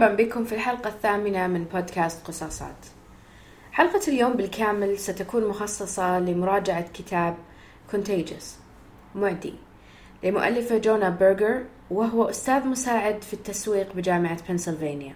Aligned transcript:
مرحبا 0.00 0.24
بكم 0.24 0.44
في 0.44 0.54
الحلقة 0.54 0.88
الثامنة 0.88 1.46
من 1.46 1.64
بودكاست 1.64 2.26
قصاصات. 2.26 2.86
حلقة 3.72 4.00
اليوم 4.08 4.32
بالكامل 4.32 4.98
ستكون 4.98 5.48
مخصصة 5.48 6.18
لمراجعة 6.20 6.88
كتاب 6.94 7.36
Contagious 7.90 8.58
معدي 9.14 9.54
لمؤلفة 10.24 10.78
جونا 10.78 11.08
بيرجر 11.08 11.64
وهو 11.90 12.30
أستاذ 12.30 12.66
مساعد 12.66 13.22
في 13.22 13.34
التسويق 13.34 13.92
بجامعة 13.92 14.48
بنسلفانيا. 14.48 15.14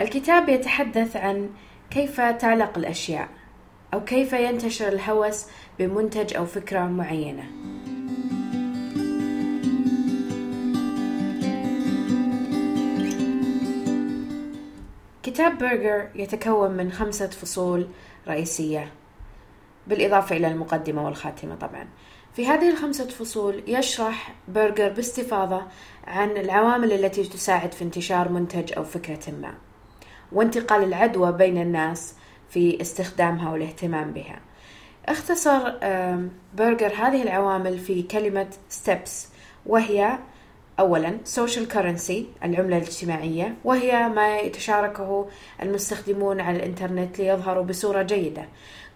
الكتاب 0.00 0.48
يتحدث 0.48 1.16
عن 1.16 1.50
كيف 1.90 2.20
تعلق 2.20 2.78
الأشياء 2.78 3.28
أو 3.94 4.04
كيف 4.04 4.32
ينتشر 4.32 4.88
الهوس 4.88 5.46
بمنتج 5.78 6.36
أو 6.36 6.46
فكرة 6.46 6.84
معينة. 6.84 7.44
كتاب 15.28 15.58
برجر 15.58 16.08
يتكون 16.14 16.70
من 16.70 16.92
خمسة 16.92 17.26
فصول 17.26 17.88
رئيسية 18.28 18.92
بالإضافة 19.86 20.36
إلى 20.36 20.48
المقدمة 20.48 21.04
والخاتمة 21.04 21.54
طبعا. 21.54 21.88
في 22.34 22.46
هذه 22.46 22.70
الخمسة 22.70 23.08
فصول 23.08 23.62
يشرح 23.66 24.34
برجر 24.48 24.88
باستفاضة 24.88 25.62
عن 26.06 26.30
العوامل 26.30 26.92
التي 26.92 27.24
تساعد 27.24 27.72
في 27.72 27.84
انتشار 27.84 28.28
منتج 28.28 28.72
أو 28.76 28.84
فكرة 28.84 29.30
ما 29.30 29.54
وانتقال 30.32 30.84
العدوى 30.84 31.32
بين 31.32 31.62
الناس 31.62 32.14
في 32.50 32.80
استخدامها 32.80 33.52
والاهتمام 33.52 34.12
بها. 34.12 34.40
اختصر 35.06 35.72
برجر 36.54 36.92
هذه 36.94 37.22
العوامل 37.22 37.78
في 37.78 38.02
كلمة 38.02 38.50
steps 38.70 39.10
وهي 39.66 40.18
أولا 40.78 41.18
social 41.36 41.74
currency 41.74 42.44
العملة 42.44 42.76
الاجتماعية 42.76 43.54
وهي 43.64 44.08
ما 44.08 44.38
يتشاركه 44.38 45.28
المستخدمون 45.62 46.40
على 46.40 46.56
الإنترنت 46.56 47.18
ليظهروا 47.18 47.64
بصورة 47.64 48.02
جيدة. 48.02 48.44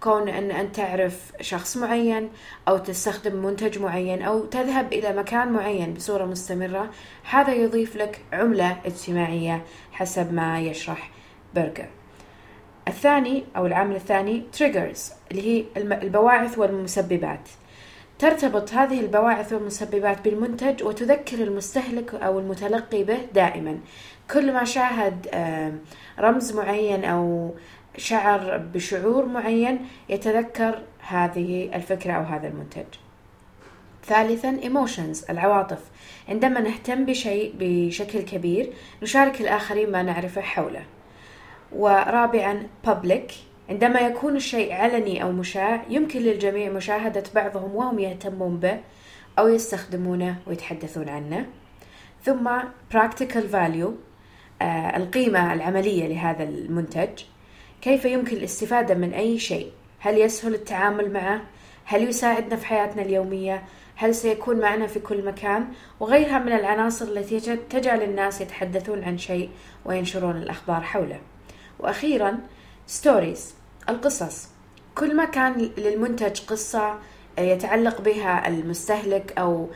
كون 0.00 0.28
أن 0.28 0.50
أن 0.50 0.72
تعرف 0.72 1.33
شخص 1.41 1.77
معين 1.77 2.28
أو 2.69 2.78
تستخدم 2.78 3.44
منتج 3.47 3.78
معين 3.78 4.22
أو 4.22 4.44
تذهب 4.44 4.92
إلى 4.92 5.12
مكان 5.12 5.53
معين 5.53 5.94
بصورة 5.94 6.25
مستمرة 6.25 6.91
هذا 7.30 7.55
يضيف 7.55 7.97
لك 7.97 8.20
عملة 8.33 8.77
اجتماعية 8.86 9.64
حسب 9.92 10.33
ما 10.33 10.60
يشرح 10.60 11.10
برجر. 11.55 11.88
الثاني 12.88 13.44
أو 13.56 13.66
العامل 13.66 13.97
الثاني 13.97 14.42
triggers 14.58 15.12
اللي 15.30 15.42
هي 15.42 15.64
البواعث 15.77 16.58
والمسببات. 16.58 17.48
ترتبط 18.23 18.73
هذه 18.73 19.01
البواعث 19.01 19.53
والمسببات 19.53 20.25
بالمنتج 20.25 20.84
وتذكر 20.84 21.37
المستهلك 21.37 22.15
أو 22.15 22.39
المتلقي 22.39 23.05
به 23.05 23.19
دائما. 23.34 23.78
كل 24.31 24.53
ما 24.53 24.65
شاهد 24.65 25.27
رمز 26.19 26.53
معين 26.53 27.05
أو 27.05 27.55
شعر 27.97 28.56
بشعور 28.56 29.27
معين 29.27 29.87
يتذكر 30.09 30.83
هذه 31.09 31.70
الفكرة 31.75 32.12
أو 32.12 32.23
هذا 32.23 32.48
المنتج. 32.48 32.84
ثالثا 34.05 34.61
emotions 34.62 35.31
العواطف. 35.31 35.81
عندما 36.28 36.61
نهتم 36.61 37.05
بشيء 37.05 37.55
بشكل 37.59 38.20
كبير 38.20 38.73
نشارك 39.03 39.41
الآخرين 39.41 39.93
ما 39.93 40.03
نعرفه 40.03 40.41
حوله. 40.41 40.84
ورابعا 41.73 42.67
public. 42.87 43.33
عندما 43.70 44.00
يكون 44.00 44.36
الشيء 44.36 44.72
علني 44.72 45.22
أو 45.22 45.32
مشاع 45.32 45.82
يمكن 45.88 46.20
للجميع 46.20 46.72
مشاهدة 46.72 47.25
بعضهم 47.34 47.75
وهم 47.75 47.98
يهتمون 47.98 48.56
به 48.56 48.81
أو 49.38 49.48
يستخدمونه 49.48 50.37
ويتحدثون 50.47 51.09
عنه. 51.09 51.47
ثم 52.25 52.50
practical 52.94 53.53
value 53.53 53.91
آه 54.62 54.97
القيمة 54.97 55.53
العملية 55.53 56.09
لهذا 56.09 56.44
المنتج. 56.44 57.22
كيف 57.82 58.04
يمكن 58.04 58.37
الاستفادة 58.37 58.94
من 58.94 59.12
أي 59.12 59.38
شيء؟ 59.38 59.72
هل 59.98 60.19
يسهل 60.19 60.54
التعامل 60.54 61.12
معه؟ 61.12 61.41
هل 61.84 62.08
يساعدنا 62.08 62.56
في 62.56 62.66
حياتنا 62.66 63.03
اليومية؟ 63.03 63.62
هل 63.97 64.14
سيكون 64.14 64.60
معنا 64.60 64.87
في 64.87 65.00
كل 65.00 65.25
مكان؟ 65.25 65.66
وغيرها 66.00 66.38
من 66.38 66.53
العناصر 66.53 67.04
التي 67.04 67.56
تجعل 67.56 68.03
الناس 68.03 68.41
يتحدثون 68.41 69.04
عن 69.04 69.19
شيء 69.19 69.50
وينشرون 69.84 70.37
الأخبار 70.37 70.81
حوله. 70.81 71.20
وأخيرا 71.78 72.38
ستوريز 72.87 73.54
القصص. 73.88 74.48
كل 74.94 75.16
ما 75.16 75.25
كان 75.25 75.70
للمنتج 75.78 76.41
قصة 76.41 76.98
يتعلق 77.38 78.00
بها 78.00 78.48
المستهلك 78.48 79.38
أو 79.38 79.69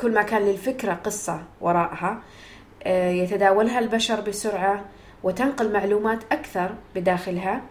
كل 0.00 0.14
ما 0.14 0.22
كان 0.22 0.42
للفكرة 0.42 0.92
قصة 0.92 1.42
وراءها 1.60 2.22
يتداولها 2.86 3.78
البشر 3.78 4.20
بسرعة 4.20 4.84
وتنقل 5.22 5.72
معلومات 5.72 6.18
أكثر 6.32 6.74
بداخلها. 6.94 7.62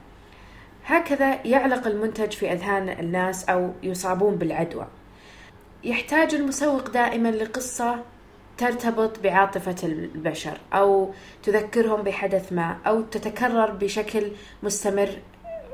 هكذا 0.86 1.48
يعلق 1.48 1.88
المنتج 1.88 2.32
في 2.32 2.52
أذهان 2.52 2.90
الناس 2.90 3.50
أو 3.50 3.74
يصابون 3.84 4.36
بالعدوى. 4.36 4.88
يحتاج 5.84 6.36
المسوق 6.36 6.90
دائما 6.90 7.30
لقصة 7.30 8.04
ترتبط 8.58 9.20
بعاطفة 9.20 9.76
البشر 9.84 10.58
أو 10.74 11.14
تذكرهم 11.44 12.02
بحدث 12.02 12.54
ما 12.54 12.78
أو 12.88 13.02
تتكرر 13.02 13.72
بشكل 13.72 14.32
مستمر 14.64 15.10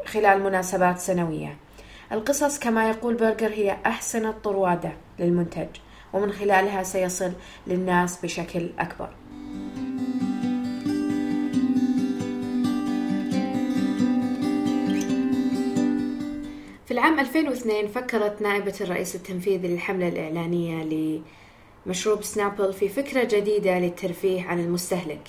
خلال 0.05 0.43
مناسبات 0.43 0.99
سنوية. 0.99 1.57
القصص 2.11 2.59
كما 2.59 2.89
يقول 2.89 3.13
برجر 3.13 3.49
هي 3.49 3.77
أحسن 3.85 4.25
الطروادة 4.25 4.91
للمنتج 5.19 5.67
ومن 6.13 6.31
خلالها 6.31 6.83
سيصل 6.83 7.31
للناس 7.67 8.25
بشكل 8.25 8.69
أكبر. 8.79 9.09
في 16.85 16.91
العام 16.91 17.19
2002 17.19 17.87
فكرت 17.87 18.41
نائبة 18.41 18.73
الرئيس 18.81 19.15
التنفيذي 19.15 19.67
للحملة 19.67 20.07
الإعلانية 20.07 20.83
مشروب 21.85 22.23
سنابل 22.23 22.73
في 22.73 22.89
فكرة 22.89 23.23
جديدة 23.23 23.79
للترفيه 23.79 24.43
عن 24.43 24.59
المستهلك. 24.59 25.27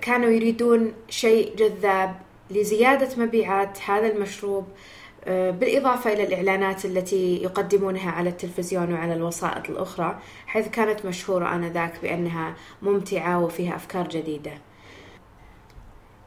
كانوا 0.00 0.30
يريدون 0.30 0.92
شيء 1.08 1.56
جذاب 1.56 2.16
لزيادة 2.50 3.24
مبيعات 3.24 3.78
هذا 3.86 4.06
المشروب 4.06 4.66
بالإضافة 5.26 6.12
إلى 6.12 6.24
الإعلانات 6.24 6.84
التي 6.84 7.42
يقدمونها 7.42 8.10
على 8.10 8.28
التلفزيون 8.30 8.92
وعلى 8.92 9.14
الوسائط 9.14 9.70
الأخرى 9.70 10.18
حيث 10.46 10.68
كانت 10.68 11.06
مشهورة 11.06 11.54
آنذاك 11.54 11.92
بأنها 12.02 12.56
ممتعة 12.82 13.44
وفيها 13.44 13.76
أفكار 13.76 14.08
جديدة. 14.08 14.52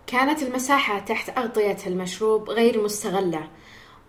كانت 0.08 0.44
المساحة 0.44 1.00
تحت 1.00 1.38
أغطية 1.38 1.78
المشروب 1.88 2.50
غير 2.50 2.84
مستغلة 2.84 3.48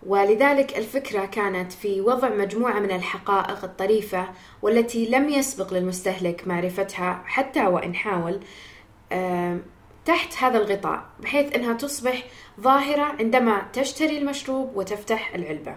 ولذلك 0.05 0.77
الفكرة 0.77 1.25
كانت 1.25 1.71
في 1.71 2.01
وضع 2.01 2.29
مجموعة 2.29 2.79
من 2.79 2.91
الحقائق 2.91 3.63
الطريفة 3.63 4.27
والتي 4.61 5.05
لم 5.05 5.29
يسبق 5.29 5.73
للمستهلك 5.73 6.47
معرفتها 6.47 7.23
حتى 7.25 7.67
وإن 7.67 7.95
حاول 7.95 8.39
تحت 10.05 10.43
هذا 10.43 10.57
الغطاء 10.57 11.05
بحيث 11.19 11.55
أنها 11.55 11.73
تصبح 11.73 12.23
ظاهرة 12.61 13.03
عندما 13.03 13.61
تشتري 13.73 14.17
المشروب 14.17 14.75
وتفتح 14.75 15.35
العلبة. 15.35 15.75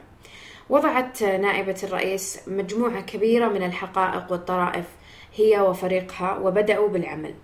وضعت 0.70 1.22
نائبة 1.22 1.76
الرئيس 1.82 2.40
مجموعة 2.46 3.00
كبيرة 3.00 3.48
من 3.48 3.62
الحقائق 3.62 4.32
والطرائف 4.32 4.84
هي 5.36 5.60
وفريقها 5.60 6.38
وبدأوا 6.38 6.88
بالعمل. 6.88 7.34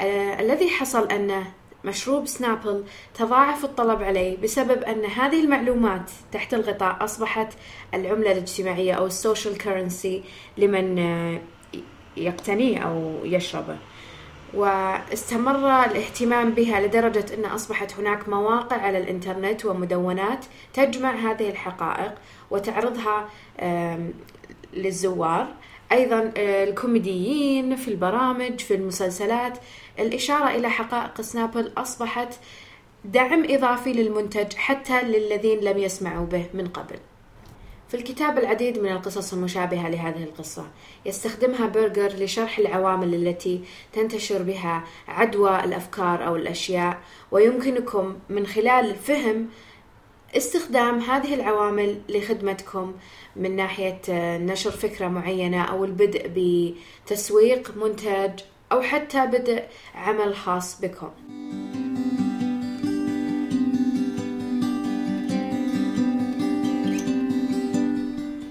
آه 0.00 0.40
الذي 0.40 0.70
حصل 0.70 1.08
أن 1.12 1.44
مشروب 1.84 2.26
سنابل 2.26 2.84
تضاعف 3.14 3.64
الطلب 3.64 4.02
عليه 4.02 4.36
بسبب 4.36 4.82
أن 4.82 5.04
هذه 5.04 5.44
المعلومات 5.44 6.10
تحت 6.32 6.54
الغطاء 6.54 7.04
أصبحت 7.04 7.52
العملة 7.94 8.32
الاجتماعية 8.32 8.92
أو 8.92 9.06
ال 9.06 9.13
social 9.13 9.58
currency 9.58 10.22
لمن 10.58 10.98
يقتنيه 12.16 12.78
أو 12.78 13.24
يشربه 13.24 13.76
واستمر 14.54 15.84
الاهتمام 15.84 16.50
بها 16.50 16.80
لدرجة 16.80 17.34
أن 17.34 17.44
أصبحت 17.44 17.94
هناك 17.94 18.28
مواقع 18.28 18.76
على 18.76 18.98
الإنترنت 18.98 19.64
ومدونات 19.64 20.44
تجمع 20.74 21.10
هذه 21.10 21.50
الحقائق 21.50 22.14
وتعرضها 22.50 23.28
للزوار. 24.72 25.48
أيضا 25.92 26.32
الكوميديين 26.36 27.76
في 27.76 27.88
البرامج 27.88 28.60
في 28.60 28.74
المسلسلات. 28.74 29.58
الإشارة 29.98 30.48
إلى 30.48 30.70
حقائق 30.70 31.20
Snapple 31.20 31.72
أصبحت 31.76 32.34
دعم 33.04 33.44
إضافي 33.50 33.92
للمنتج 33.92 34.54
حتى 34.54 35.02
للذين 35.02 35.60
لم 35.60 35.78
يسمعوا 35.78 36.26
به 36.26 36.46
من 36.54 36.68
قبل. 36.68 36.96
في 37.88 37.98
الكتاب 37.98 38.38
العديد 38.38 38.78
من 38.78 38.92
القصص 38.92 39.32
المشابهة 39.32 39.88
لهذه 39.88 40.22
القصة 40.22 40.66
يستخدمها 41.06 41.66
برجر 41.66 42.08
لشرح 42.08 42.58
العوامل 42.58 43.14
التي 43.14 43.60
تنتشر 43.92 44.42
بها 44.42 44.84
عدوى 45.08 45.64
الأفكار 45.64 46.26
أو 46.26 46.36
الأشياء. 46.36 47.00
ويمكنكم 47.30 48.16
من 48.28 48.46
خلال 48.46 48.96
فهم 48.96 49.48
استخدام 50.36 50.98
هذه 50.98 51.34
العوامل 51.34 52.00
لخدمتكم 52.08 52.94
من 53.36 53.56
ناحية 53.56 54.00
نشر 54.38 54.70
فكرة 54.70 55.08
معينة 55.08 55.62
أو 55.62 55.84
البدء 55.84 56.30
بتسويق 57.06 57.76
منتج 57.76 58.40
أو 58.72 58.82
حتى 58.82 59.26
بدء 59.26 59.64
عمل 59.94 60.36
خاص 60.36 60.80
بكم. 60.80 61.10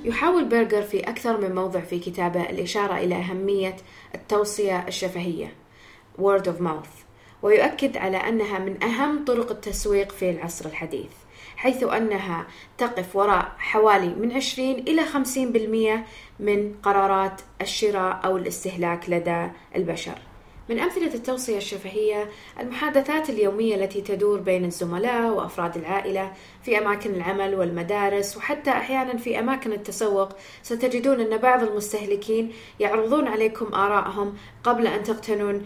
يحاول 0.06 0.45
بيرجر 0.45 0.81
في 0.81 1.00
أكثر 1.00 1.42
من 1.42 1.56
موضع 1.56 1.80
في 1.80 2.00
كتابه 2.00 2.50
الإشارة 2.50 2.98
إلى 2.98 3.16
أهمية 3.16 3.75
التوصية 4.16 4.88
الشفهية 4.88 5.54
word 6.18 6.44
of 6.45 6.63
mouth 6.63 7.06
ويؤكد 7.42 7.98
على 7.98 8.18
أنها 8.18 8.60
من 8.60 8.84
أهم 8.84 9.25
طرق 9.25 9.51
التسويق 9.51 10.12
في 10.12 10.30
العصر 10.30 10.66
الحديث. 10.66 11.12
حيث 11.56 11.84
أنها 11.84 12.48
تقف 12.78 13.16
وراء 13.16 13.52
حوالي 13.58 14.08
من 14.08 14.32
20 14.32 14.70
إلى 14.70 15.02
50% 15.06 16.40
من 16.40 16.76
قرارات 16.84 17.42
الشراء 17.62 18.22
أو 18.26 18.38
الاستهلاك 18.38 19.10
لدى 19.10 19.48
البشر. 19.76 20.32
من 20.72 20.80
أمثلة 20.80 21.14
التوصية 21.14 21.58
الشفهية 21.58 22.30
المحادثات 22.60 23.30
اليومية 23.30 23.76
التي 23.76 24.02
تدور 24.02 24.40
بين 24.40 24.66
الزملاء 24.66 25.34
وأفراد 25.34 25.78
العائلة 25.78 26.32
في 26.64 26.78
أماكن 26.78 27.16
العمل 27.16 27.56
والمدارس 27.56 28.38
وحتى 28.38 28.72
أحيانا 28.72 29.18
في 29.18 29.40
أماكن 29.40 29.74
التسوق 29.74 30.30
ستجدون 30.64 31.20
أن 31.20 31.38
بعض 31.38 31.64
المستهلكين 31.64 32.52
يعرضون 32.80 33.28
عليكم 33.28 33.74
آرائهم 33.74 34.38
قبل 34.64 34.88
أن 34.88 35.04
تقتنون 35.04 35.66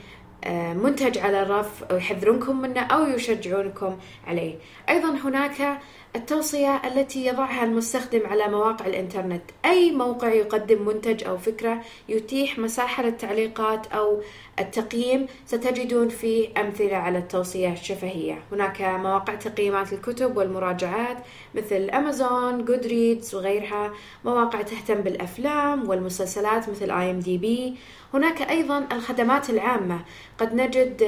منتج 0.74 1.18
على 1.18 1.42
الرف 1.42 1.84
أو 1.84 1.98
يحذرونكم 1.98 2.62
منه 2.62 2.82
أو 2.82 3.08
يشجعونكم 3.08 3.98
عليه. 4.28 4.56
أيضا 4.90 5.10
هناك 5.10 5.80
التوصية 6.16 6.82
التي 6.86 7.26
يضعها 7.26 7.64
المستخدم 7.64 8.22
على 8.26 8.48
مواقع 8.48 8.86
الإنترنت. 8.86 9.42
أي 9.66 9.92
موقع 9.92 10.34
يقدم 10.34 10.88
منتج 10.88 11.24
أو 11.24 11.38
فكرة 11.38 11.82
يتيح 12.10 12.60
مساحة 12.60 13.04
للتعليقات 13.04 13.88
أو 13.88 14.22
التقييم 14.60 15.28
ستجدون 15.46 16.10
فيه 16.10 16.50
أمثلة 16.58 16.96
على 16.96 17.18
التوصية 17.18 17.74
الشفهية. 17.74 18.40
هناك 18.52 18.82
مواقع 18.82 19.36
تقييمات 19.36 19.94
الكتب 19.94 20.38
والمراجعات 20.38 21.18
مثل 21.56 21.90
أمازون، 21.90 22.66
Goodreads 22.66 23.36
وغيرها 23.36 23.94
مواقع 24.26 24.62
تهتم 24.62 25.02
بالأفلام 25.02 25.90
والمسلسلات 25.90 26.70
مثل 26.70 26.92
IMDb 26.92 27.76
هناك 28.14 28.50
أيضا 28.50 28.88
الخدمات 28.92 29.50
العامة. 29.50 30.00
قد 30.38 30.54
نجد 30.56 31.08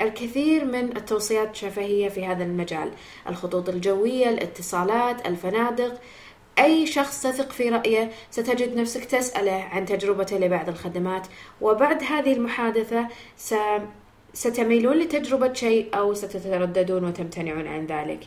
الكثير 0.00 0.64
من 0.64 0.96
التوصيات 0.96 1.50
الشفهية 1.50 2.08
في 2.08 2.26
هذا 2.26 2.44
المجال. 2.44 2.90
الخطوط 3.28 3.68
الجوية 3.68 4.28
الاتصالات 4.28 5.26
الفنادق. 5.26 6.00
أي 6.58 6.86
شخص 6.86 7.22
تثق 7.22 7.52
في 7.52 7.68
رأيه 7.68 8.10
ستجد 8.30 8.76
نفسك 8.76 9.04
تسأله 9.04 9.62
عن 9.72 9.86
تجربته 9.86 10.38
لبعض 10.38 10.68
الخدمات 10.68 11.26
وبعد 11.60 12.02
هذه 12.02 12.32
المحادثة 12.32 13.08
س... 13.36 13.54
ستميلون 14.34 14.96
لتجربة 14.98 15.52
شيء 15.52 15.88
أو 15.94 16.14
ستترددون 16.14 17.04
وتمتنعون 17.04 17.66
عن 17.66 17.86
ذلك. 17.86 18.20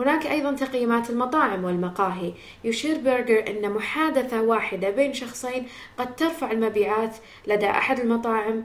هناك 0.00 0.26
أيضا 0.26 0.52
تقييمات 0.52 1.10
المطاعم 1.10 1.64
والمقاهي. 1.64 2.32
يشير 2.64 2.98
برجر 2.98 3.44
أن 3.48 3.70
محادثة 3.70 4.42
واحدة 4.42 4.90
بين 4.90 5.12
شخصين 5.12 5.66
قد 5.98 6.16
ترفع 6.16 6.50
المبيعات 6.50 7.16
لدى 7.46 7.70
أحد 7.70 8.00
المطاعم 8.00 8.64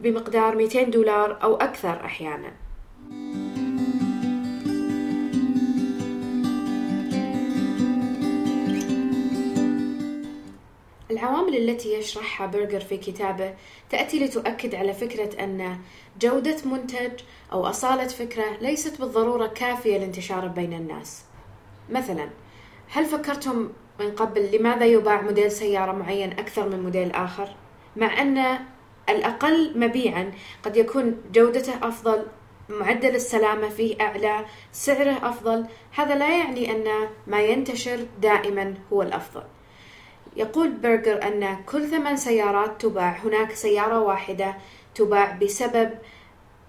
بمقدار 0.00 0.56
200 0.56 0.82
دولار 0.82 1.38
أو 1.42 1.56
أكثر 1.56 2.04
أحيانا. 2.04 2.52
العوامل 11.26 11.56
التي 11.56 11.94
يشرحها 11.94 12.46
برجر 12.46 12.80
في 12.80 12.96
كتابه 12.96 13.54
تأتي 13.90 14.24
لتؤكد 14.24 14.74
على 14.74 14.92
فكرة 14.92 15.44
أن 15.44 15.78
جودة 16.20 16.56
منتج 16.64 17.12
أو 17.52 17.66
أصالة 17.66 18.06
فكرة 18.06 18.44
ليست 18.60 19.00
بالضرورة 19.00 19.46
كافية 19.46 19.98
لانتشاره 19.98 20.46
بين 20.46 20.72
الناس. 20.72 21.24
مثلا، 21.90 22.28
هل 22.90 23.04
فكرتم 23.04 23.68
من 24.00 24.10
قبل 24.10 24.56
لماذا 24.56 24.84
يباع 24.84 25.20
موديل 25.20 25.52
سيارة 25.52 25.92
معين 25.92 26.32
أكثر 26.32 26.68
من 26.68 26.82
موديل 26.82 27.10
آخر؟ 27.10 27.48
مع 27.96 28.22
أن 28.22 28.58
الأقل 29.08 29.78
مبيعا 29.78 30.32
قد 30.62 30.76
يكون 30.76 31.22
جودته 31.32 31.88
أفضل 31.88 32.26
معدل 32.68 33.14
السلامة 33.14 33.68
فيه 33.68 34.00
أعلى 34.00 34.44
سعره 34.72 35.28
أفضل 35.28 35.66
هذا 35.90 36.14
لا 36.14 36.38
يعني 36.38 36.70
أن 36.70 37.08
ما 37.26 37.40
ينتشر 37.40 38.06
دائما 38.20 38.74
هو 38.92 39.02
الأفضل 39.02 39.42
يقول 40.36 40.72
برجر 40.72 41.22
أن 41.22 41.56
كل 41.66 41.86
ثمان 41.86 42.16
سيارات 42.16 42.80
تباع 42.82 43.18
هناك 43.24 43.52
سيارة 43.52 44.00
واحدة 44.00 44.54
تباع 44.94 45.38
بسبب 45.42 45.90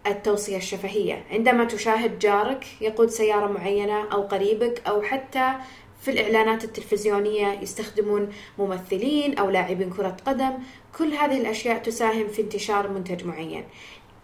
التوصية 0.08 0.58
الشفهية. 0.58 1.24
عندما 1.32 1.66
تشاهد 1.66 2.20
جارك 2.20 2.66
يقود 2.82 3.10
سيارة 3.10 3.52
معينة 3.52 4.12
أو 4.14 4.22
قريبك 4.22 4.82
أو 4.88 5.02
حتى 5.02 5.54
في 6.02 6.12
الإعلانات 6.12 6.64
التلفزيونية 6.64 7.60
يستخدمون 7.62 8.30
ممثلين 8.58 9.38
أو 9.38 9.50
لاعبين 9.50 9.90
كرة 9.90 10.18
قدم 10.26 10.54
كل 10.98 11.14
هذه 11.14 11.42
الأشياء 11.42 11.78
تساهم 11.78 12.28
في 12.28 12.42
انتشار 12.42 12.88
منتج 12.90 13.26
معين. 13.26 13.64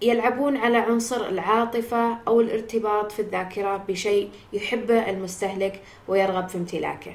يلعبون 0.02 0.58
على 0.58 0.78
عنصر 0.78 1.28
العاطفة 1.30 2.18
أو 2.28 2.42
الارتباط 2.42 3.12
في 3.12 3.22
الذاكرة 3.22 3.78
بشيء 3.78 4.30
يحبه 4.54 5.10
المستهلك 5.10 5.82
ويرغب 6.08 6.50
في 6.50 6.58
امتلاكه. 6.58 7.14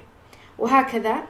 وهكذا 0.59 1.23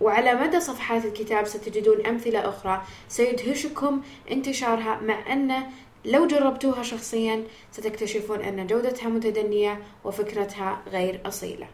وعلى 0.00 0.34
مدى 0.34 0.60
صفحات 0.60 1.04
الكتاب 1.04 1.46
ستجدون 1.46 2.06
أمثلة 2.06 2.48
أخرى 2.48 2.82
سيدهشكم 3.08 4.02
انتشارها 4.30 5.00
مع 5.00 5.32
أن 5.32 5.62
لو 6.04 6.26
جربتوها 6.26 6.82
شخصيا 6.82 7.44
ستكتشفون 7.72 8.40
أن 8.40 8.66
جودتها 8.66 9.08
متدنية 9.08 9.82
وفكرتها 10.04 10.82
غير 10.92 11.20
أصيلة. 11.26 11.66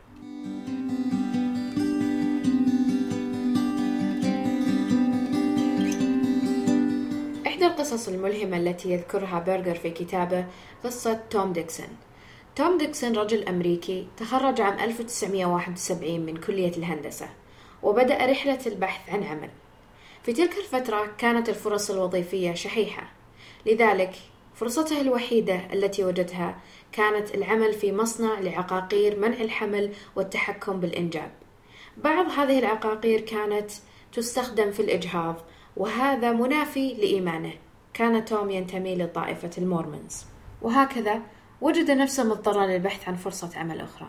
إحدى 7.47 7.67
القصص 7.67 8.09
الملهمة 8.09 8.56
التي 8.56 8.93
يذكرها 8.93 9.38
برجر 9.38 9.75
في 9.75 9.91
كتابه 9.91 10.47
قصة 10.85 11.21
توم 11.31 11.52
ديكسون. 11.52 11.88
توم 12.57 12.78
ديكسون 12.78 13.16
رجل 13.16 13.49
أمريكي 13.49 14.09
تخرج 14.16 14.61
عام 14.61 14.78
1971 14.78 16.21
من 16.21 16.37
كلية 16.37 16.76
الهندسة. 16.76 17.43
وبدأ 17.85 18.26
رحلة 18.26 18.59
البحث 18.67 19.11
عن 19.11 19.25
عمل. 19.25 19.50
في 20.23 20.33
تلك 20.33 20.59
الفترة 20.59 21.12
كانت 21.19 21.49
الفرص 21.49 21.91
الوظيفية 21.91 22.55
شحيحة. 22.55 23.12
لذلك 23.67 24.14
فرصته 24.55 25.00
الوحيدة 25.00 25.61
التي 25.73 26.05
وجدها 26.05 26.59
كانت 26.93 27.35
العمل 27.35 27.73
في 27.73 27.93
مصنع 27.93 28.41
لعقاقير 28.41 29.19
منع 29.19 29.41
الحمل 29.41 29.93
والتحكم 30.17 30.81
بالإنجاب. 30.81 31.31
بعض 31.97 32.26
هذه 32.26 32.59
العقاقير 32.59 33.21
كانت 33.21 33.71
تستخدم 34.12 34.71
في 34.71 34.81
الإجهاض 34.81 35.37
وهذا 35.76 36.33
منافي 36.33 36.95
لإيمانه. 36.95 37.53
كان 37.95 38.25
توم 38.25 38.50
ينتمي 38.50 38.97
لطائفة 38.97 39.50
المورمونز 39.59 40.25
وهكذا 40.62 41.21
وجد 41.61 41.91
نفسه 41.91 42.25
مضطرا 42.25 42.67
للبحث 42.67 43.09
عن 43.09 43.17
فرصة 43.17 43.50
عمل 43.57 43.81
أخرى. 43.81 44.09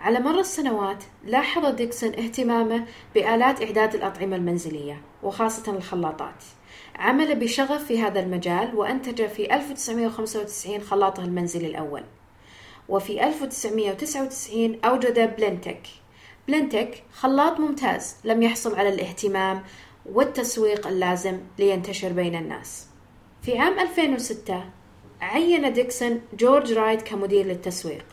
على 0.00 0.20
مر 0.20 0.40
السنوات 0.40 1.04
لاحظ 1.24 1.66
ديكسون 1.66 2.14
اهتمامه 2.14 2.84
بآلات 3.14 3.62
إعداد 3.62 3.94
الأطعمة 3.94 4.36
المنزلية 4.36 5.02
وخاصة 5.22 5.72
الخلاطات. 5.72 6.44
عمل 6.96 7.34
بشغف 7.34 7.84
في 7.84 8.02
هذا 8.02 8.20
المجال 8.20 8.76
وأنتج 8.76 9.26
في 9.26 9.54
1995 9.54 10.80
خلاطة 10.80 11.24
المنزلي 11.24 11.66
الأول. 11.66 12.02
وفي 12.88 13.26
1999 13.26 14.80
أوجد 14.84 15.36
بلنتك. 15.36 15.86
بلنتك 16.48 17.04
خلاط 17.12 17.60
ممتاز 17.60 18.16
لم 18.24 18.42
يحصل 18.42 18.78
على 18.78 18.88
الاهتمام 18.88 19.62
والتسويق 20.06 20.86
اللازم 20.86 21.40
لينتشر 21.58 22.12
بين 22.12 22.34
الناس. 22.34 22.86
في 23.42 23.58
عام 23.58 23.78
2006 23.78 24.64
عين 25.20 25.72
ديكسون 25.72 26.20
جورج 26.38 26.72
رايت 26.72 27.02
كمدير 27.02 27.46
للتسويق 27.46 28.04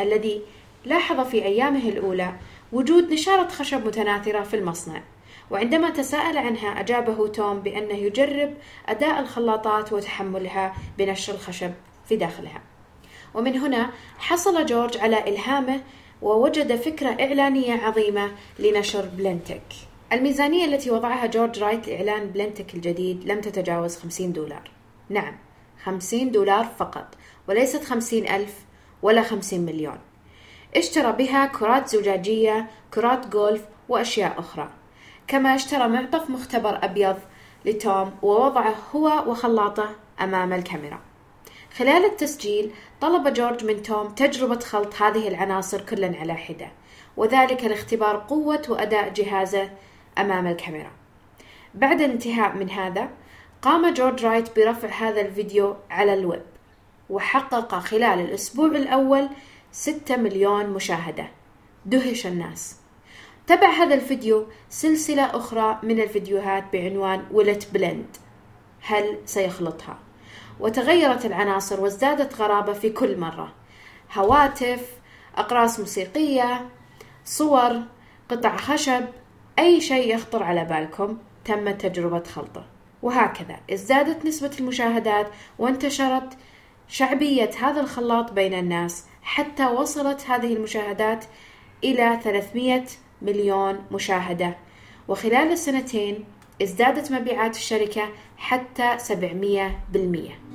الذي 0.00 0.42
لاحظ 0.84 1.20
في 1.20 1.44
أيامه 1.44 1.88
الأولى 1.88 2.32
وجود 2.72 3.12
نشارة 3.12 3.48
خشب 3.48 3.86
متناثرة 3.86 4.42
في 4.42 4.56
المصنع 4.56 5.02
وعندما 5.50 5.90
تساءل 5.90 6.38
عنها 6.38 6.80
أجابه 6.80 7.28
توم 7.28 7.60
بأنه 7.60 7.94
يجرب 7.94 8.54
أداء 8.88 9.20
الخلاطات 9.20 9.92
وتحملها 9.92 10.74
بنشر 10.98 11.34
الخشب 11.34 11.72
في 12.08 12.16
داخلها. 12.16 12.60
ومن 13.34 13.58
هنا 13.58 13.90
حصل 14.18 14.66
جورج 14.66 14.98
على 14.98 15.28
إلهامه 15.28 15.80
ووجد 16.22 16.76
فكرة 16.76 17.08
إعلانية 17.08 17.74
عظيمة 17.74 18.32
لنشر 18.58 19.06
Blendtec. 19.06 19.62
الميزانية 20.12 20.64
التي 20.64 20.90
وضعها 20.90 21.26
جورج 21.26 21.58
رايت 21.58 21.88
لإعلان 21.88 22.26
Blendtec 22.26 22.74
الجديد 22.74 23.24
لم 23.24 23.40
تتجاوز 23.40 23.96
50 23.96 24.32
دولار. 24.32 24.70
نعم 25.08 25.36
50 25.84 26.30
دولار 26.30 26.64
فقط 26.78 27.14
وليست 27.48 27.84
50 27.84 28.28
ألف 28.28 28.54
ولا 29.02 29.22
50 29.22 29.60
مليون. 29.60 29.98
اشترى 30.76 31.12
بها 31.12 31.46
كرات 31.46 31.88
زجاجية 31.88 32.70
كرات 32.94 33.26
جولف 33.26 33.62
وأشياء 33.88 34.38
أخرى. 34.38 34.68
كما 35.26 35.54
اشترى 35.54 35.88
معطف 35.88 36.30
مختبر 36.30 36.84
أبيض 36.84 37.16
لتوم 37.64 38.12
ووضعه 38.22 38.74
هو 38.94 39.24
وخلاطه 39.26 39.90
أمام 40.20 40.52
الكاميرا. 40.52 41.00
خلال 41.76 42.04
التسجيل 42.04 42.70
طلب 43.00 43.32
جورج 43.32 43.64
من 43.64 43.82
توم 43.82 44.08
تجربة 44.08 44.58
خلط 44.58 45.02
هذه 45.02 45.28
العناصر 45.28 45.80
كلا 45.80 46.16
على 46.20 46.34
حدة 46.34 46.68
وذلك 47.16 47.64
لاختبار 47.64 48.16
قوة 48.16 48.62
وأداء 48.68 49.08
جهازه 49.08 49.70
أمام 50.18 50.46
الكاميرا. 50.46 50.90
بعد 51.74 52.00
الانتهاء 52.00 52.56
من 52.56 52.70
هذا 52.70 53.08
قام 53.62 53.94
جورج 53.94 54.24
رايت 54.24 54.56
برفع 54.56 54.88
هذا 54.88 55.20
الفيديو 55.20 55.76
على 55.90 56.14
الويب 56.14 56.42
وحقق 57.10 57.74
خلال 57.74 58.20
الأسبوع 58.20 58.66
الأول 58.66 59.28
6 59.72 60.16
مليون 60.16 60.66
مشاهدة. 60.66 61.28
دهش 61.86 62.26
الناس. 62.26 62.76
تبع 63.46 63.70
هذا 63.70 63.94
الفيديو 63.94 64.46
سلسلة 64.68 65.36
أخرى 65.36 65.78
من 65.82 66.00
الفيديوهات 66.00 66.64
بعنوان 66.72 67.24
Will 67.30 67.55
It 67.55 67.68
Blend. 67.72 68.16
هل 68.82 69.18
سيخلطها؟ 69.24 69.98
وتغيرت 70.60 71.26
العناصر 71.26 71.80
وازدادت 71.80 72.40
غرابة 72.40 72.72
في 72.72 72.90
كل 72.90 73.18
مرة. 73.18 73.52
هواتف 74.14 74.90
أقراص 75.36 75.80
موسيقية 75.80 76.68
صور 77.24 77.82
قطع 78.28 78.56
خشب 78.56 79.04
أي 79.58 79.80
شيء 79.80 80.14
يخطر 80.14 80.42
على 80.42 80.64
بالكم 80.64 81.18
تم 81.44 81.70
تجربة 81.70 82.24
خلطة. 82.24 82.66
وهكذا 83.02 83.56
ازدادت 83.72 84.26
نسبة 84.26 84.50
المشاهدات 84.60 85.26
وانتشرت 85.58 86.38
شعبية 86.88 87.50
هذا 87.60 87.80
الخلاط 87.80 88.32
بين 88.32 88.54
الناس 88.54 89.04
حتى 89.22 89.66
وصلت 89.66 90.26
هذه 90.26 90.54
المشاهدات 90.54 91.24
إلى 91.84 92.20
300 92.24 92.84
مليون 93.22 93.80
مشاهدة. 93.90 94.56
وخلال 95.08 95.52
السنتين 95.52 96.24
ازدادت 96.62 97.12
مبيعات 97.12 97.56
الشركة 97.56 98.08
حتى 98.36 98.98
700%. 98.98 100.52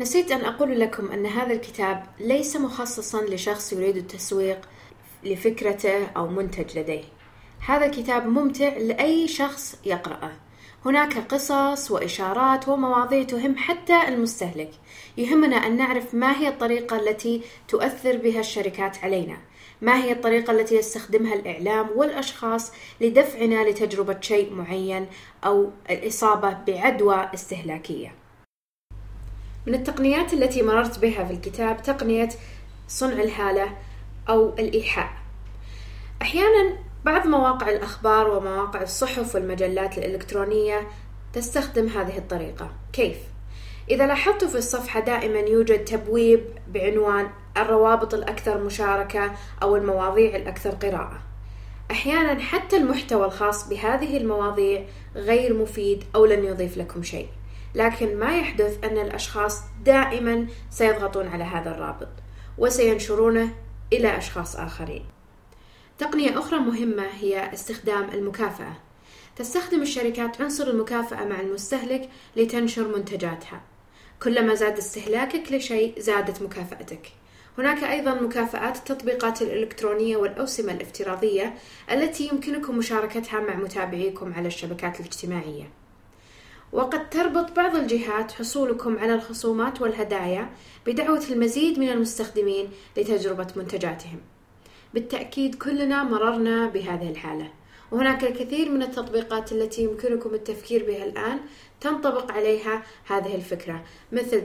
نسيت 0.00 0.32
أن 0.32 0.40
أقول 0.40 0.80
لكم 0.80 1.12
أن 1.12 1.26
هذا 1.26 1.52
الكتاب 1.52 2.06
ليس 2.20 2.56
مخصصا 2.56 3.22
لشخص 3.22 3.72
يريد 3.72 3.96
التسويق 3.96 4.68
لفكرته 5.24 6.06
أو 6.06 6.28
منتج 6.28 6.78
لديه. 6.78 7.04
هذا 7.66 7.86
الكتاب 7.86 8.26
ممتع 8.26 8.68
لأي 8.68 9.28
شخص 9.28 9.76
يقرأه. 9.84 10.32
هناك 10.84 11.18
قصص 11.18 11.90
وإشارات 11.90 12.68
ومواضيع 12.68 13.22
تهم 13.22 13.56
حتى 13.56 14.08
المستهلك. 14.08 14.70
يهمنا 15.16 15.56
أن 15.56 15.76
نعرف 15.76 16.14
ما 16.14 16.38
هي 16.38 16.48
الطريقة 16.48 16.96
التي 16.96 17.42
تؤثر 17.68 18.16
بها 18.16 18.40
الشركات 18.40 19.04
علينا. 19.04 19.36
ما 19.82 20.04
هي 20.04 20.12
الطريقة 20.12 20.50
التي 20.50 20.74
يستخدمها 20.74 21.34
الإعلام 21.34 21.88
والأشخاص 21.96 22.72
لدفعنا 23.00 23.68
لتجربة 23.70 24.20
شيء 24.20 24.52
معين 24.52 25.06
أو 25.44 25.70
الإصابة 25.90 26.52
بعدوى 26.66 27.28
استهلاكية. 27.34 28.14
من 29.66 29.74
التقنيات 29.74 30.32
التي 30.32 30.62
مررت 30.62 30.98
بها 30.98 31.24
في 31.24 31.32
الكتاب 31.32 31.82
تقنية 31.82 32.28
صنع 32.88 33.22
الهالة 33.22 33.76
أو 34.28 34.48
الإيحاء. 34.48 35.12
أحيانا 36.22 36.76
بعض 37.04 37.26
مواقع 37.26 37.68
الأخبار 37.68 38.28
ومواقع 38.28 38.82
الصحف 38.82 39.34
والمجلات 39.34 39.98
الإلكترونية 39.98 40.88
تستخدم 41.32 41.86
هذه 41.86 42.18
الطريقة. 42.18 42.70
كيف؟ 42.92 43.16
إذا 43.90 44.06
لاحظت 44.06 44.44
في 44.44 44.58
الصفحة 44.58 45.00
دائما 45.00 45.38
يوجد 45.38 45.84
تبويب 45.84 46.44
بعنوان 46.68 47.30
الروابط 47.56 48.14
الأكثر 48.14 48.64
مشاركة 48.64 49.32
أو 49.62 49.76
المواضيع 49.76 50.36
الأكثر 50.36 50.70
قراءة. 50.70 51.18
أحيانا 51.90 52.40
حتى 52.40 52.76
المحتوى 52.76 53.26
الخاص 53.26 53.68
بهذه 53.68 54.16
المواضيع 54.16 54.84
غير 55.14 55.54
مفيد 55.54 56.04
أو 56.14 56.24
لن 56.24 56.44
يضيف 56.44 56.76
لكم 56.76 57.02
شيء. 57.02 57.28
لكن 57.74 58.18
ما 58.18 58.38
يحدث 58.38 58.84
أن 58.84 58.98
الأشخاص 58.98 59.62
دائما 59.84 60.46
سيضغطون 60.70 61.28
على 61.28 61.44
هذا 61.44 61.70
الرابط 61.70 62.08
وسينشرونه 62.58 63.48
إلى 63.92 64.18
أشخاص 64.18 64.56
آخرين. 64.56 65.13
تقنية 65.98 66.38
أخرى 66.38 66.58
مهمة 66.58 67.06
هي 67.20 67.52
استخدام 67.54 68.08
المكافأة. 68.10 68.76
تستخدم 69.36 69.82
الشركات 69.82 70.40
عنصر 70.40 70.66
المكافأة 70.66 71.24
مع 71.24 71.40
المستهلك 71.40 72.08
لتنشر 72.36 72.96
منتجاتها. 72.96 73.60
كلما 74.22 74.54
زاد 74.54 74.78
استهلاكك 74.78 75.52
لشيء 75.52 76.00
زادت 76.00 76.42
مكافأتك. 76.42 77.12
هناك 77.58 77.84
أيضا 77.84 78.14
مكافآت 78.14 78.76
التطبيقات 78.76 79.42
الإلكترونية 79.42 80.16
والأوسمة 80.16 80.72
الافتراضية 80.72 81.54
التي 81.90 82.28
يمكنكم 82.28 82.78
مشاركتها 82.78 83.40
مع 83.40 83.56
متابعيكم 83.56 84.32
على 84.34 84.48
الشبكات 84.48 85.00
الاجتماعية. 85.00 85.70
وقد 86.72 87.10
تربط 87.10 87.52
بعض 87.56 87.76
الجهات 87.76 88.32
حصولكم 88.32 88.98
على 88.98 89.14
الخصومات 89.14 89.82
والهدايا 89.82 90.50
بدعوة 90.86 91.24
المزيد 91.30 91.78
من 91.78 91.88
المستخدمين 91.88 92.68
لتجربة 92.96 93.46
منتجاتهم. 93.56 94.20
بالتأكيد 94.94 95.54
كلنا 95.54 96.02
مررنا 96.02 96.66
بهذه 96.66 97.10
الحالة. 97.10 97.50
وهناك 97.92 98.24
الكثير 98.24 98.70
من 98.70 98.82
التطبيقات 98.82 99.52
التي 99.52 99.82
يمكنكم 99.82 100.34
التفكير 100.34 100.86
بها 100.86 101.04
الآن 101.04 101.40
تنطبق 101.80 102.32
عليها 102.32 102.82
هذه 103.06 103.34
الفكرة 103.34 103.84
مثل 104.12 104.42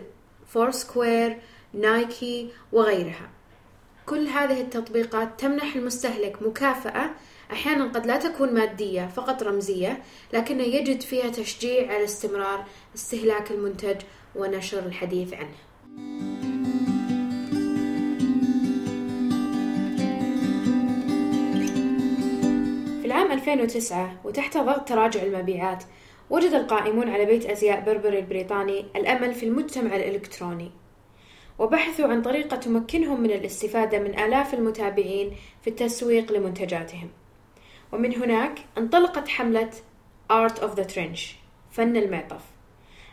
فورسكوير، 0.48 1.38
نايكي 1.74 2.50
وغيرها. 2.72 3.30
كل 4.06 4.28
هذه 4.28 4.62
التطبيقات 4.62 5.40
تمنح 5.40 5.76
المستهلك 5.76 6.42
مكافأة 6.42 7.10
أحيانا 7.52 7.84
قد 7.86 8.06
لا 8.06 8.18
تكون 8.18 8.54
مادية 8.54 9.08
فقط 9.08 9.44
رمزية 9.44 10.04
لكن 10.34 10.60
يجد 10.60 11.02
فيها 11.02 11.30
تشجيع 11.30 11.94
على 11.94 12.04
استمرار 12.04 12.66
استهلاك 12.96 13.52
المنتج 13.52 14.02
ونشر 14.36 14.80
الحديث 14.80 15.34
عنه. 15.34 15.69
2009 23.40 24.20
وتحت 24.24 24.58
ضغط 24.58 24.88
تراجع 24.88 25.24
المبيعات 25.24 25.84
وجد 26.30 26.54
القائمون 26.54 27.10
على 27.10 27.26
بيت 27.26 27.46
أزياء 27.46 27.82
بربري 27.82 28.20
البريطاني 28.20 28.86
الأمل 28.96 29.34
في 29.34 29.46
المجتمع 29.46 29.96
الإلكتروني. 29.96 30.72
وبحثوا 31.60 32.08
عن 32.08 32.22
طريقة 32.22 32.58
تمكنهم 32.58 33.22
من 33.22 33.32
الاستفادة 33.32 34.00
من 34.00 34.20
آلاف 34.20 34.54
المتابعين 34.54 35.32
في 35.62 35.70
التسويق 35.70 36.32
لمنتجاتهم. 36.32 37.10
ومن 37.92 38.16
هناك 38.16 38.60
انطلقت 38.78 39.28
حملة 39.28 39.70
Art 40.32 40.60
of 40.60 40.76
the 40.80 40.94
Trench 40.94 41.20
فن 41.72 41.98
المعطف. 41.98 42.42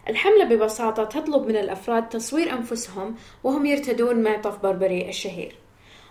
الحملة 0.08 0.44
ببساطة 0.44 1.04
تطلب 1.04 1.46
من 1.48 1.56
الأفراد 1.56 2.08
تصوير 2.08 2.52
أنفسهم 2.52 3.14
وهم 3.44 3.66
يرتدون 3.66 4.22
معطف 4.22 4.62
بربري 4.62 5.08
الشهير. 5.08 5.65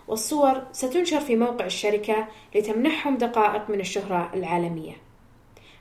والصور 0.08 0.64
ستنشر 0.72 1.20
في 1.20 1.36
موقع 1.36 1.66
الشركة 1.66 2.28
لتمنحهم 2.56 3.18
دقائق 3.18 3.70
من 3.70 3.80
الشهرة 3.80 4.32
العالمية. 4.34 4.94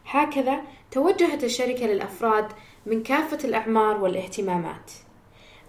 هكذا 0.06 0.60
توجهت 0.90 1.44
الشركة 1.44 1.86
للأفراد 1.86 2.52
من 2.86 3.02
كافة 3.02 3.38
الأعمار 3.44 3.96
والاهتمامات. 4.02 4.90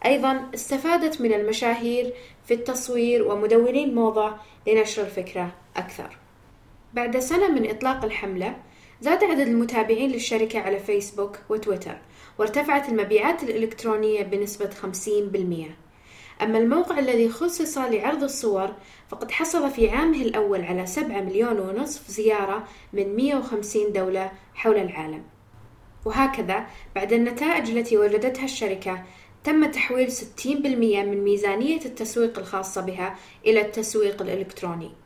أيضا 0.06 0.50
استفادت 0.54 1.22
من 1.22 1.34
المشاهير 1.34 2.14
في 2.46 2.54
التصوير 2.54 3.28
ومدونين 3.28 3.96
موضة 3.96 4.36
لنشر 4.68 5.02
الفكرة 5.02 5.52
أكثر. 5.78 6.18
بعد 6.94 7.20
سنة 7.20 7.48
من 7.48 7.70
إطلاق 7.70 8.06
الحملة 8.06 8.56
زاد 9.02 9.24
عدد 9.24 9.48
المتابعين 9.48 10.12
للشركة 10.12 10.60
على 10.60 10.80
فيسبوك 10.80 11.40
وتويتر 11.50 11.98
وارتفعت 12.40 12.90
المبيعات 12.90 13.44
الإلكترونية 13.44 14.24
بنسبة 14.24 14.70
50% 14.70 15.85
أما 16.42 16.58
الموقع 16.58 17.00
الذي 17.00 17.30
خصص 17.30 17.78
لعرض 17.78 18.24
الصور 18.24 18.74
فقد 19.10 19.32
حصل 19.32 19.72
في 19.72 19.90
عامه 19.90 20.22
الأول 20.22 20.62
على 20.62 20.86
7 20.86 21.22
مليون 21.22 21.60
ونصف 21.60 22.08
زيارة 22.12 22.68
من 22.94 23.16
150 23.16 23.92
دولة 23.92 24.32
حول 24.54 24.78
العالم. 24.78 25.24
وهكذا 26.06 26.66
بعد 26.96 27.14
النتائج 27.14 27.70
التي 27.70 27.98
وجدتها 27.98 28.46
الشركة 28.46 29.04
تم 29.44 29.72
تحويل 29.72 30.12
60% 30.12 30.18
من 30.46 31.24
ميزانية 31.24 31.86
التسويق 31.86 32.40
الخاصة 32.40 32.82
بها 32.82 33.16
إلى 33.46 33.62
التسويق 33.62 34.22
الإلكتروني. 34.22 35.05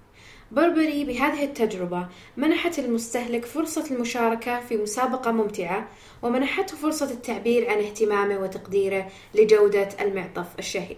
بربري 0.51 1.05
بهذه 1.05 1.43
التجربة 1.43 2.07
منحت 2.37 2.79
المستهلك 2.79 3.45
فرصة 3.45 3.85
المشاركة 3.91 4.59
في 4.59 4.77
مسابقة 4.77 5.31
ممتعة 5.31 5.87
ومنحته 6.21 6.77
فرصة 6.77 7.11
التعبير 7.11 7.69
عن 7.69 7.77
اهتمامه 7.77 8.37
وتقديره 8.37 9.07
لجودة 9.35 9.89
المعطف 10.01 10.47
الشهير. 10.59 10.97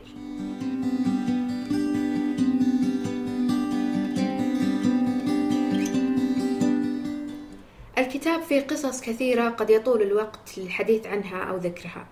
الكتاب 7.98 8.42
فيه 8.42 8.62
قصص 8.62 9.02
كثيرة 9.02 9.50
قد 9.50 9.70
يطول 9.70 10.02
الوقت 10.02 10.58
للحديث 10.58 11.08
عنها 11.08 11.44
أو 11.44 11.58
ذكرها. 11.58 12.08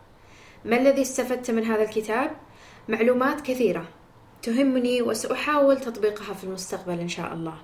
ما 0.65 0.77
الذي 0.77 1.01
استفدت 1.01 1.51
من 1.51 1.63
هذا 1.63 1.83
الكتاب؟ 1.83 2.31
معلومات 2.89 3.41
كثيرة 3.41 3.98
تهمني 4.41 5.01
وسأحاول 5.01 5.79
تطبيقها 5.79 6.33
في 6.33 6.43
المستقبل 6.43 6.99
إن 6.99 7.07
شاء 7.07 7.33
الله. 7.33 7.55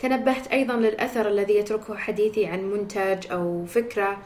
تنبهت 0.00 0.46
أيضا 0.46 0.74
للأثر 0.74 1.28
الذي 1.28 1.54
يتركه 1.54 1.96
حديثي 1.96 2.46
عن 2.46 2.70
منتج 2.70 3.32
أو 3.32 3.64
فكرة. 3.66 4.22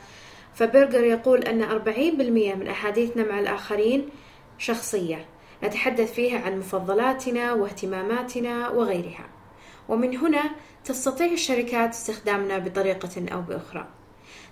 فبرجر 0.54 1.04
يقول 1.04 1.42
أن 1.42 1.62
40% 1.62 2.54
من 2.54 2.68
أحاديثنا 2.68 3.24
مع 3.24 3.40
الآخرين 3.40 4.08
شخصية. 4.58 5.24
نتحدث 5.64 6.12
فيها 6.12 6.40
عن 6.40 6.58
مفضلاتنا 6.58 7.52
واهتماماتنا 7.52 8.68
وغيرها. 8.68 9.26
ومن 9.88 10.16
هنا 10.16 10.50
تستطيع 10.84 11.32
الشركات 11.32 11.90
استخدامنا 11.90 12.58
بطريقة 12.58 13.26
أو 13.32 13.40
بأخرى. 13.40 13.97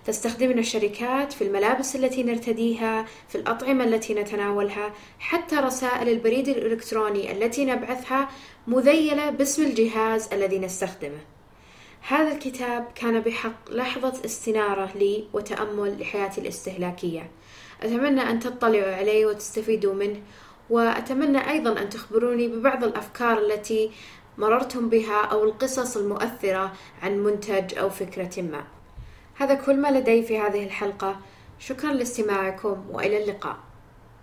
تستخدمنا 0.07 0.59
الشركات 0.59 1.33
في 1.33 1.43
الملابس 1.43 1.95
التي 1.95 2.23
نرتديها 2.23 3.05
في 3.27 3.35
الأطعمة 3.35 3.83
التي 3.83 4.13
نتناولها 4.13 4.93
حتى 5.19 5.55
رسائل 5.55 6.09
البريد 6.09 6.47
الإلكتروني 6.47 7.31
التي 7.31 7.65
نبعثها 7.65 8.29
مذيلة 8.67 9.29
باسم 9.29 9.63
الجهاز 9.63 10.33
الذي 10.33 10.59
نستخدمه. 10.59 11.19
هذا 12.07 12.31
الكتاب 12.31 12.87
كان 12.95 13.19
بحق 13.19 13.71
لحظة 13.71 14.25
استنارة 14.25 14.91
لي 14.95 15.27
وتأمل 15.33 15.99
لحياتي 15.99 16.41
الاستهلاكية. 16.41 17.31
أتمنى 17.83 18.21
أن 18.21 18.39
تطلعوا 18.39 18.95
عليه 18.95 19.25
وتستفيدوا 19.25 19.93
منه 19.93 20.21
وأتمنى 20.69 21.49
أيضا 21.49 21.81
أن 21.81 21.89
تخبروني 21.89 22.47
ببعض 22.47 22.83
الأفكار 22.83 23.37
التي 23.37 23.91
مررتم 24.37 24.89
بها 24.89 25.25
أو 25.25 25.43
القصص 25.43 25.97
المؤثرة 25.97 26.73
عن 27.01 27.19
منتج 27.19 27.77
أو 27.77 27.89
فكرة 27.89 28.41
ما. 28.41 28.76
هذا 29.39 29.53
كل 29.53 29.77
ما 29.77 29.91
لدي 29.91 30.23
في 30.23 30.39
هذه 30.39 30.63
الحلقة. 30.63 31.19
شكرا 31.59 31.93
لاستماعكم 31.93 32.85
وإلى 32.91 33.23
اللقاء. 33.23 33.57